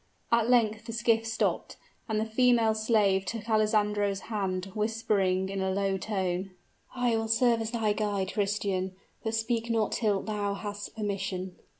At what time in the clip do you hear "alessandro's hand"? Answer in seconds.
3.47-4.71